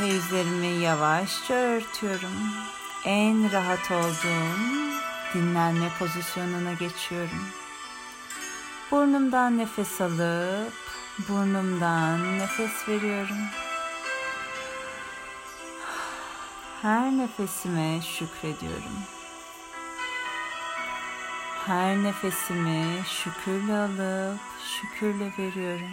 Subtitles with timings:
[0.00, 2.52] Ve üzerimi yavaşça örtüyorum.
[3.04, 4.58] En rahat olduğum
[5.34, 7.48] dinlenme pozisyonuna geçiyorum.
[8.90, 10.72] Burnumdan nefes alıp
[11.28, 13.44] burnumdan nefes veriyorum.
[16.82, 18.98] Her nefesime şükrediyorum.
[21.66, 25.92] Her nefesimi şükürle alıp şükürle veriyorum.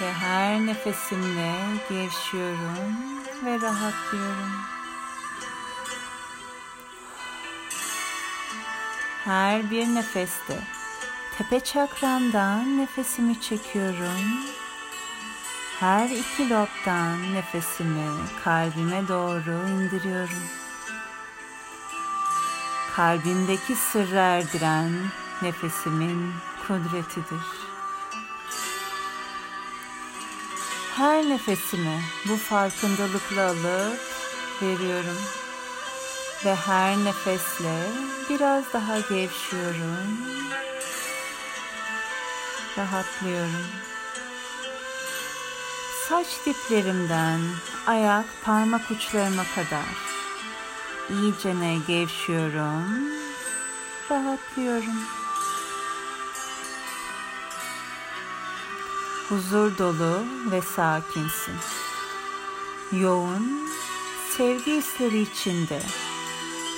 [0.00, 1.54] Ve her nefesimle
[1.88, 2.94] gevşiyorum
[3.44, 4.52] ve rahatlıyorum.
[9.24, 10.58] Her bir nefeste
[11.38, 14.22] tepe çakramdan nefesimi çekiyorum.
[15.80, 18.08] Her iki lobdan nefesimi
[18.44, 20.48] kalbime doğru indiriyorum.
[22.96, 24.92] Kalbimdeki sırrı erdiren
[25.42, 26.32] nefesimin
[26.66, 27.67] kudretidir.
[30.98, 34.00] Her nefesimi bu farkındalıkla alıp
[34.62, 35.18] veriyorum.
[36.44, 37.86] Ve her nefesle
[38.30, 40.18] biraz daha gevşiyorum.
[42.78, 43.66] Rahatlıyorum.
[46.08, 47.40] Saç diplerimden
[47.86, 49.94] ayak parmak uçlarıma kadar
[51.10, 53.08] iyicene gevşiyorum.
[54.10, 55.17] Rahatlıyorum.
[59.28, 61.54] Huzur dolu ve sakinsin.
[62.92, 63.68] Yoğun
[64.36, 65.82] sevgi hisleri içinde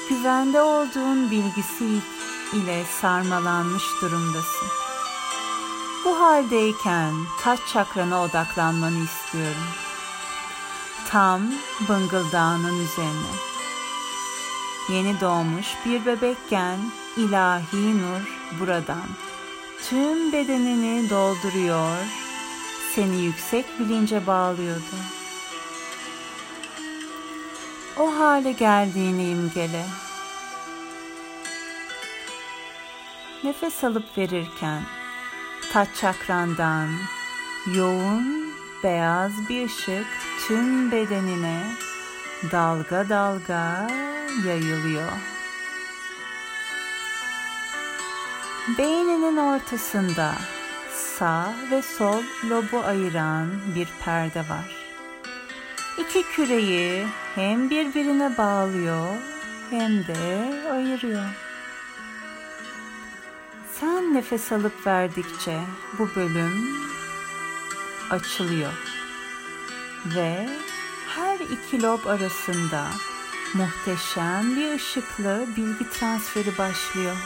[0.08, 1.84] güvende olduğun bilgisi
[2.52, 4.68] ile sarmalanmış durumdasın.
[6.04, 9.68] Bu haldeyken taç çakrana odaklanmanı istiyorum.
[11.08, 11.42] Tam
[11.88, 13.32] bıngıldağının üzerine.
[14.88, 16.78] Yeni doğmuş bir bebekken
[17.16, 18.20] ilahi nur
[18.60, 19.08] buradan
[19.88, 21.96] tüm bedenini dolduruyor,
[22.94, 24.96] seni yüksek bilince bağlıyordu.
[27.98, 29.84] O hale geldiğini imgele.
[33.44, 34.82] Nefes alıp verirken
[35.72, 36.88] taç çakrandan
[37.75, 38.54] yoğun
[38.84, 40.06] beyaz bir ışık
[40.47, 41.62] tüm bedenine
[42.53, 43.88] dalga dalga
[44.47, 45.12] yayılıyor.
[48.78, 50.34] Beyninin ortasında
[51.20, 54.76] sağ ve sol lobu ayıran bir perde var.
[55.98, 59.16] İki küreyi hem birbirine bağlıyor
[59.70, 61.25] hem de ayırıyor.
[63.81, 65.60] Sen nefes alıp verdikçe
[65.98, 66.69] bu bölüm
[68.10, 68.72] açılıyor
[70.16, 70.48] ve
[71.16, 72.87] her iki lob arasında
[73.54, 77.16] muhteşem bir ışıklı bilgi transferi başlıyor.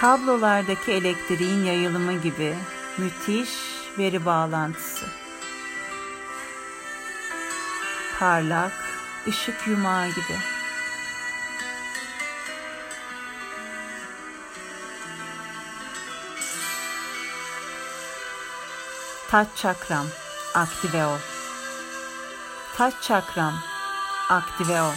[0.00, 2.56] Kablolardaki elektriğin yayılımı gibi
[2.98, 3.50] müthiş
[3.98, 5.06] veri bağlantısı.
[8.18, 8.72] Parlak
[9.28, 10.38] ışık yumağı gibi.
[19.30, 20.06] Taç çakram
[20.54, 21.18] aktive ol.
[22.76, 23.54] Taç çakram
[24.28, 24.94] aktive ol.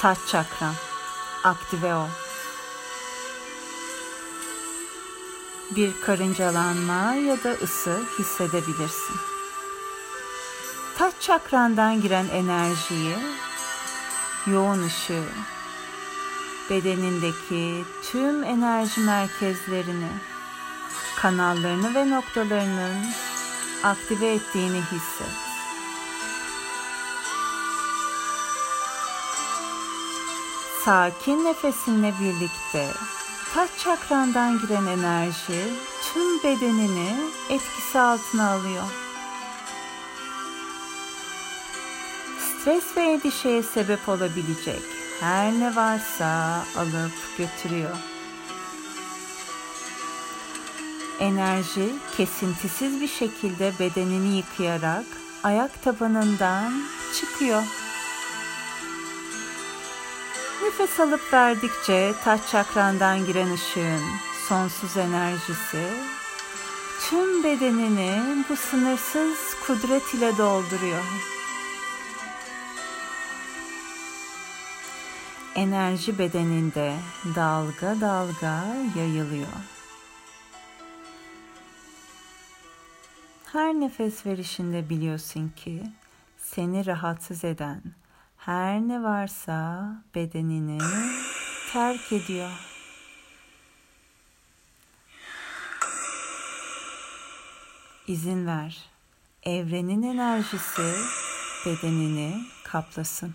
[0.00, 0.74] Taç çakram
[1.44, 2.08] aktive ol.
[5.76, 9.16] Bir karıncalanma ya da ısı hissedebilirsin.
[10.98, 13.16] Taç çakrandan giren enerjiyi,
[14.46, 15.24] yoğun ışığı,
[16.70, 20.10] bedenindeki tüm enerji merkezlerini
[21.16, 22.96] kanallarını ve noktalarının
[23.84, 25.50] aktive ettiğini hisset.
[30.84, 32.94] Sakin nefesinle birlikte
[33.54, 35.68] taç çakrandan giren enerji
[36.02, 37.14] tüm bedenini
[37.50, 38.84] etkisi altına alıyor.
[42.38, 44.82] Stres ve endişeye sebep olabilecek
[45.20, 47.96] her ne varsa alıp götürüyor.
[51.20, 55.06] Enerji kesintisiz bir şekilde bedenini yıkayarak
[55.44, 56.72] ayak tabanından
[57.20, 57.62] çıkıyor.
[60.70, 64.02] Nefes alıp verdikçe taç çakrandan giren ışığın
[64.48, 65.88] sonsuz enerjisi
[67.00, 71.04] tüm bedenini bu sınırsız kudret ile dolduruyor.
[75.54, 76.96] Enerji bedeninde
[77.36, 78.64] dalga dalga
[78.96, 79.46] yayılıyor.
[83.52, 85.82] Her nefes verişinde biliyorsun ki
[86.38, 87.82] seni rahatsız eden
[88.40, 90.78] her ne varsa bedenini
[91.72, 92.50] terk ediyor.
[98.06, 98.90] İzin ver.
[99.42, 100.94] Evrenin enerjisi
[101.66, 103.34] bedenini kaplasın.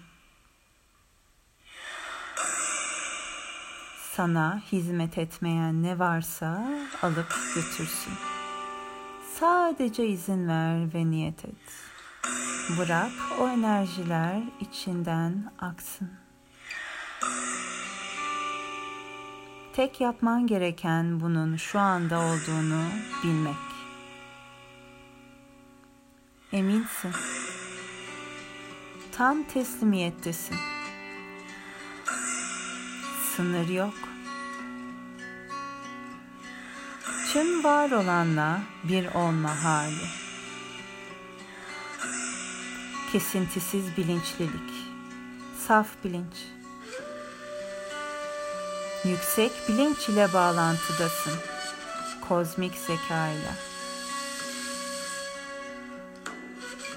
[4.11, 6.67] Sana hizmet etmeyen ne varsa
[7.01, 8.13] alıp götürsün.
[9.39, 11.94] Sadece izin ver ve niyet et.
[12.69, 16.09] Bırak o enerjiler içinden aksın.
[19.73, 22.83] Tek yapman gereken bunun şu anda olduğunu
[23.23, 23.55] bilmek.
[26.51, 27.11] Eminsin.
[29.11, 30.57] Tam teslimiyettesin.
[33.35, 33.93] Sınır yok.
[37.33, 40.24] Tüm var olanla bir olma hali.
[43.11, 44.71] Kesintisiz bilinçlilik.
[45.67, 46.35] Saf bilinç.
[49.03, 51.33] Yüksek bilinç ile bağlantıdasın.
[52.27, 53.53] Kozmik zeka ile.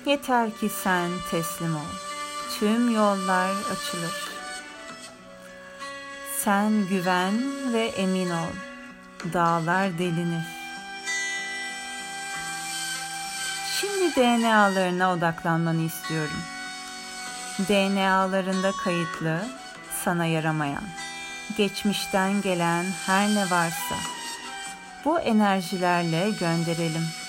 [0.06, 1.90] Yeter ki sen teslim ol.
[2.58, 4.28] Tüm yollar açılır.
[6.38, 7.34] Sen güven
[7.72, 8.52] ve emin ol.
[9.32, 10.57] Dağlar delinir.
[13.80, 16.42] Şimdi DNA'larına odaklanmanı istiyorum.
[17.68, 19.40] DNA'larında kayıtlı,
[20.04, 20.84] sana yaramayan,
[21.56, 23.96] geçmişten gelen her ne varsa
[25.04, 27.28] bu enerjilerle gönderelim.''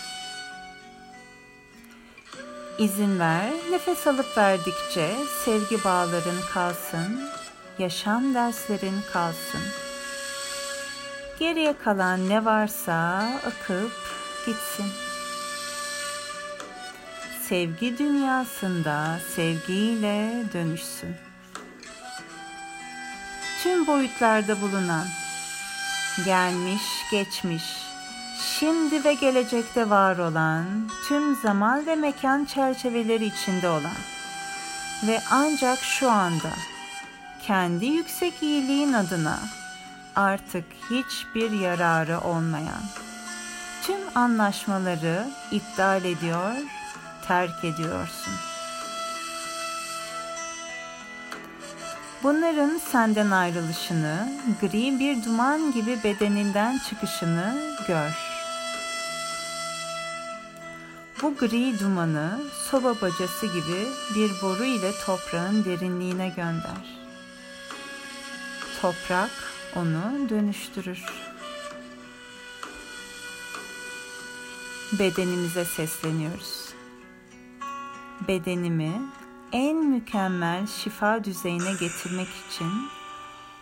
[2.79, 7.29] İzin ver, nefes alıp verdikçe sevgi bağların kalsın,
[7.79, 9.61] yaşam derslerin kalsın.
[11.39, 13.91] Geriye kalan ne varsa akıp
[14.45, 15.08] gitsin.
[17.49, 21.15] Sevgi dünyasında sevgiyle dönüşsün.
[23.63, 25.05] Tüm boyutlarda bulunan,
[26.25, 26.81] gelmiş,
[27.11, 27.63] geçmiş,
[28.59, 30.65] şimdi ve gelecekte var olan,
[31.07, 33.99] tüm zaman ve mekan çerçeveleri içinde olan
[35.07, 36.51] ve ancak şu anda
[37.47, 39.39] kendi yüksek iyiliğin adına
[40.15, 42.83] artık hiçbir yararı olmayan
[43.83, 46.53] tüm anlaşmaları iptal ediyor,
[47.29, 48.33] terk ediyorsun.
[52.23, 58.11] Bunların senden ayrılışını, gri bir duman gibi bedeninden çıkışını gör.
[61.21, 62.39] Bu gri dumanı
[62.71, 66.99] soba bacası gibi bir boru ile toprağın derinliğine gönder.
[68.81, 69.31] Toprak
[69.75, 71.03] onu dönüştürür.
[74.99, 76.68] Bedenimize sesleniyoruz.
[78.27, 78.91] Bedenimi
[79.51, 82.71] en mükemmel şifa düzeyine getirmek için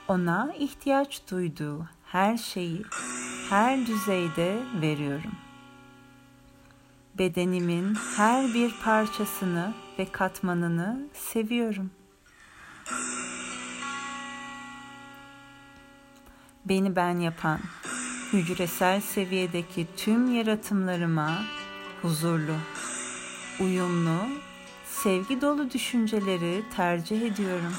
[0.08, 2.84] ona ihtiyaç duyduğu her şeyi
[3.50, 5.48] her düzeyde veriyorum.''
[7.20, 11.92] bedenimin her bir parçasını ve katmanını seviyorum.
[16.66, 17.60] Beni ben yapan
[18.34, 21.44] hücresel seviyedeki tüm yaratımlarıma
[22.02, 22.56] huzurlu,
[23.60, 24.18] uyumlu,
[25.04, 27.76] sevgi dolu düşünceleri tercih ediyorum.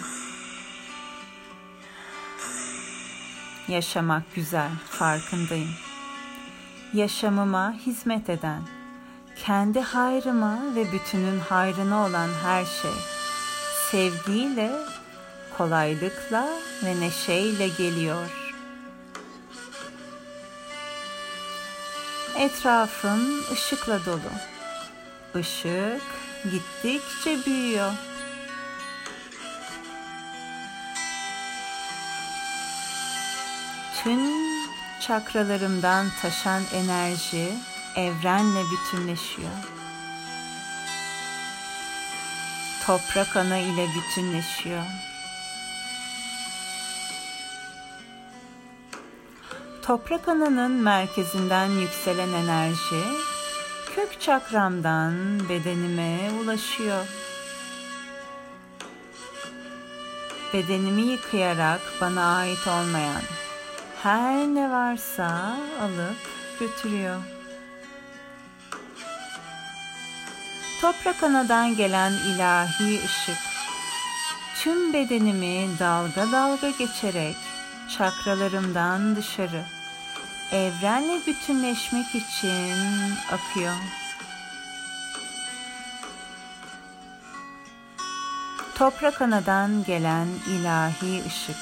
[3.68, 5.70] Yaşamak güzel, farkındayım.
[6.94, 8.62] Yaşamıma hizmet eden
[9.44, 12.94] kendi hayrıma ve bütünün hayrına olan her şey
[13.90, 14.72] sevgiyle,
[15.56, 16.48] kolaylıkla
[16.84, 18.30] ve neşeyle geliyor.
[22.37, 24.30] Etrafım ışıkla dolu.
[25.40, 26.02] Işık
[26.45, 27.92] gittikçe büyüyor.
[34.02, 34.21] Tüm
[35.00, 37.52] çakralarımdan taşan enerji
[37.97, 39.50] evrenle bütünleşiyor.
[42.87, 44.85] Toprak ana ile bütünleşiyor.
[49.83, 53.04] Toprak ananın merkezinden yükselen enerji
[53.99, 55.14] kök çakramdan
[55.49, 57.07] bedenime ulaşıyor.
[60.55, 63.23] Bedenimi yıkayarak bana ait olmayan
[64.02, 66.17] her ne varsa alıp
[66.61, 67.23] götürüyor.
[70.81, 73.38] Toprak anadan gelen ilahi ışık
[74.62, 77.37] tüm bedenimi dalga dalga geçerek
[77.99, 79.77] çakralarımdan dışarı
[80.52, 83.75] evrenle bütünleşmek için akıyor.
[88.75, 91.57] Toprak anadan gelen ilahi ışık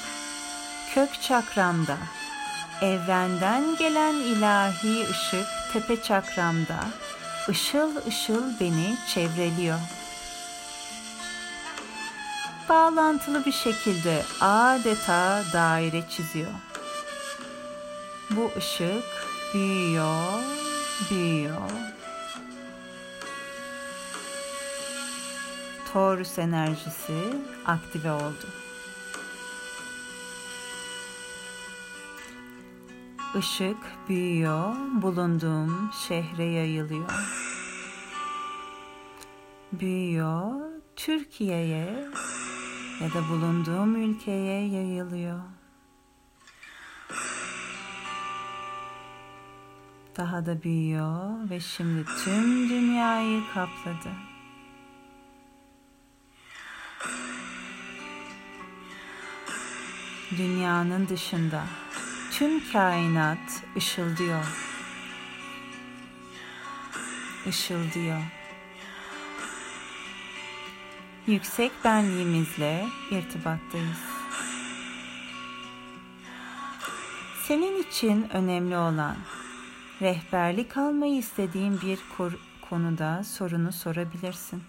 [0.95, 1.97] kök çakramda,
[2.83, 6.79] evrenden gelen ilahi ışık tepe çakramda
[7.49, 9.79] ışıl ışıl beni çevreliyor.
[12.69, 16.53] Bağlantılı bir şekilde adeta daire çiziyor.
[18.31, 19.05] Bu ışık
[19.55, 20.43] büyüyor,
[21.11, 21.71] büyüyor.
[25.93, 27.35] Taurus enerjisi
[27.67, 28.47] aktive oldu.
[33.39, 33.77] Işık
[34.09, 37.11] büyüyor, bulunduğum şehre yayılıyor.
[39.73, 40.53] Büyüyor,
[40.97, 42.05] Türkiye'ye
[43.01, 45.41] ya da bulunduğum ülkeye yayılıyor.
[50.19, 54.11] Daha da büyüyor ve şimdi tüm dünyayı kapladı.
[60.39, 61.65] Dünyanın dışında
[62.33, 64.45] tüm kainat ışıldıyor.
[67.47, 68.23] Işıldıyor.
[71.27, 73.99] Yüksek benliğimizle irtibattayız.
[77.43, 79.17] Senin için önemli olan
[80.01, 81.99] rehberlik almayı istediğin bir
[82.71, 84.63] konuda sorunu sorabilirsin.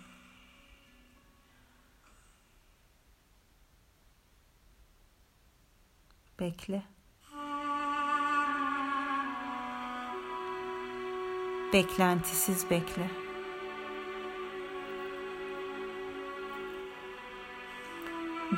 [6.40, 6.84] Bekle.
[11.74, 13.10] Beklentisiz bekle.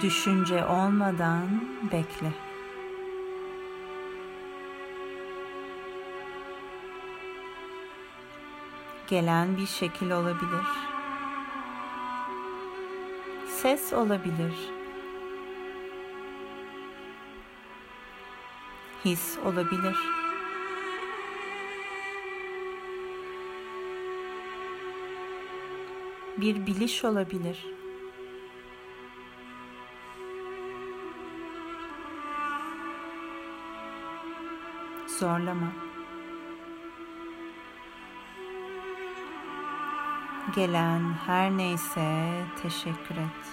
[0.02, 1.50] Düşünce olmadan
[1.92, 2.49] bekle.
[9.10, 10.66] Gelen bir şekil olabilir.
[13.48, 14.54] Ses olabilir.
[19.06, 19.98] His olabilir.
[26.38, 27.66] Bir biliş olabilir.
[35.08, 35.89] Zorlama.
[40.56, 43.46] Gelen her neyse teşekkür et.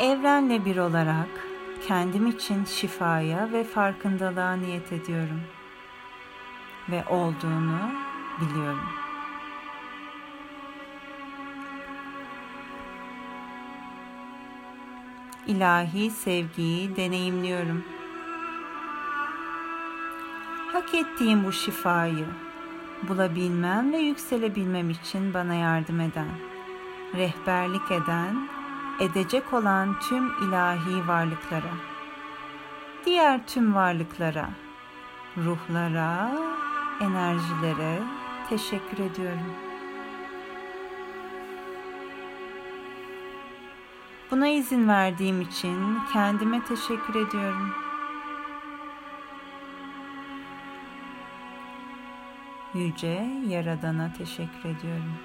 [0.00, 1.28] Evrenle bir olarak
[1.88, 5.40] kendim için şifaya ve farkındalığa niyet ediyorum
[6.90, 7.80] ve olduğunu
[8.40, 8.88] biliyorum.
[15.46, 18.01] İlahi sevgiyi deneyimliyorum.
[20.72, 22.26] Hak ettiğim bu şifayı
[23.08, 26.28] bulabilmem ve yükselebilmem için bana yardım eden,
[27.14, 28.48] rehberlik eden,
[29.00, 31.74] edecek olan tüm ilahi varlıklara,
[33.04, 34.48] diğer tüm varlıklara,
[35.36, 36.32] ruhlara,
[37.00, 38.02] enerjilere
[38.48, 39.52] teşekkür ediyorum.
[44.30, 47.91] Buna izin verdiğim için kendime teşekkür ediyorum.
[52.74, 55.18] Yüce Yaradan'a teşekkür ediyorum.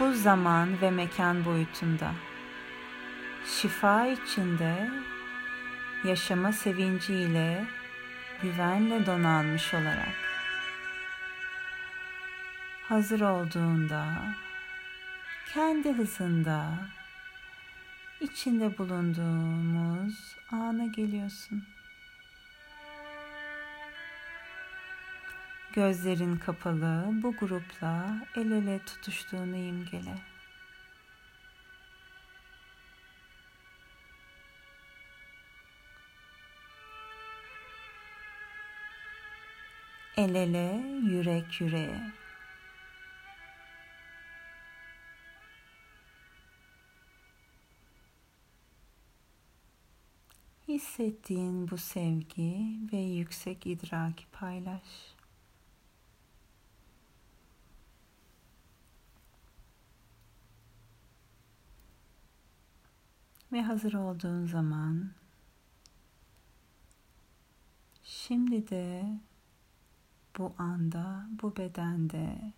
[0.00, 2.10] Bu zaman ve mekan boyutunda
[3.46, 4.90] şifa içinde
[6.04, 7.64] yaşama sevinciyle
[8.42, 10.14] güvenle donanmış olarak
[12.88, 14.04] hazır olduğunda
[15.54, 16.66] kendi hızında
[18.24, 21.64] içinde bulunduğumuz ana geliyorsun.
[25.72, 30.14] Gözlerin kapalı bu grupla el ele tutuştuğunu imgele.
[40.16, 42.23] El ele, yürek yüreğe.
[50.74, 55.14] Hissettiğin bu sevgi ve yüksek idraki paylaş.
[63.52, 65.10] Ve hazır olduğun zaman
[68.02, 69.18] şimdi de
[70.38, 72.52] bu anda, bu bedende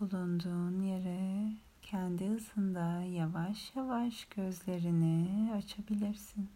[0.00, 1.52] bulunduğun yere
[1.90, 6.48] kendi hızında yavaş yavaş gözlerini açabilirsin.